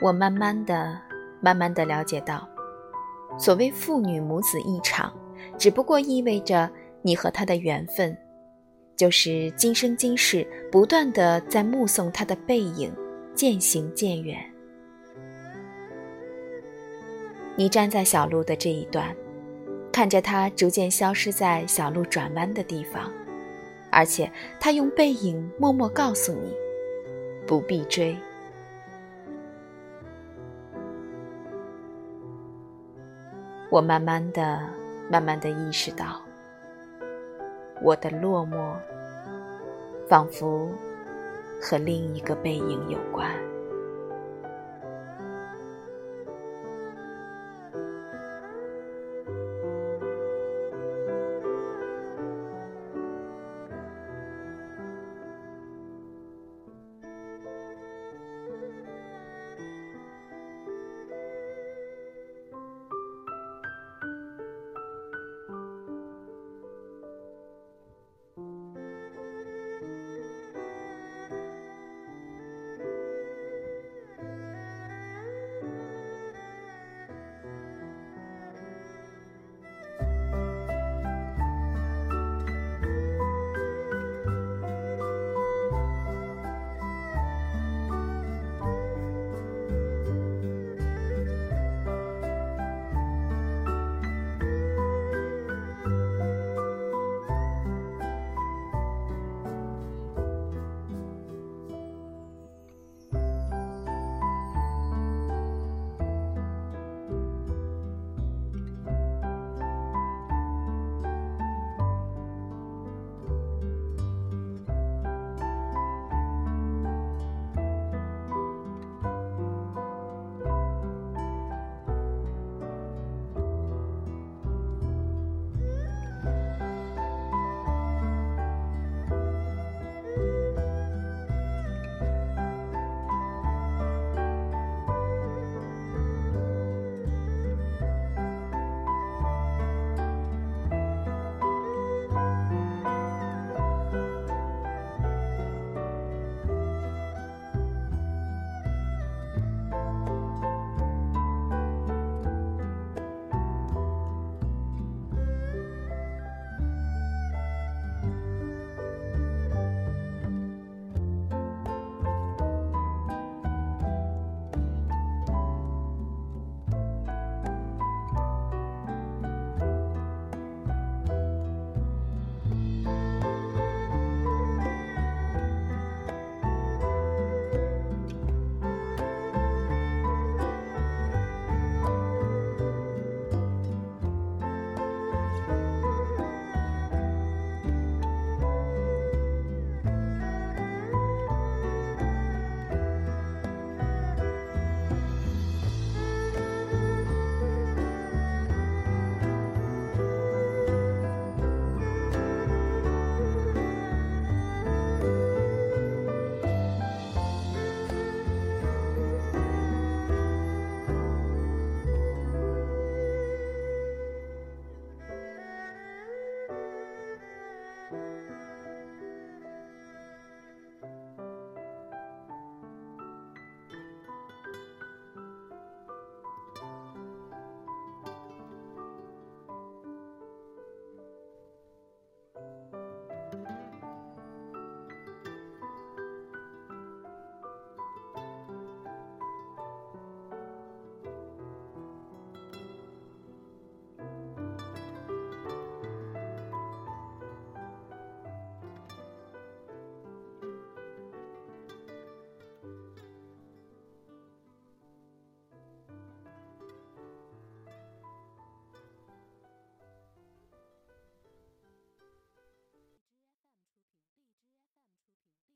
[0.00, 0.98] 我慢慢的、
[1.40, 2.46] 慢慢的了解到，
[3.38, 5.12] 所谓父女母子一场，
[5.56, 8.16] 只不过意味着你和他的缘分，
[8.94, 12.92] 就是今生今世不断的在目送他的背影
[13.34, 14.38] 渐行渐远。
[17.56, 19.16] 你站在小路的这一端，
[19.90, 23.10] 看着他逐渐消失在小路转弯的地方，
[23.90, 26.54] 而且他用背影默默告诉你，
[27.46, 28.14] 不必追。
[33.68, 34.60] 我慢慢的、
[35.10, 36.20] 慢慢的意识到，
[37.82, 38.74] 我的落寞，
[40.08, 40.70] 仿佛
[41.60, 43.28] 和另一个背影有关。